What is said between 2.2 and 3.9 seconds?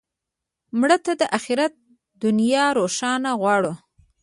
دنیا روښانه غواړو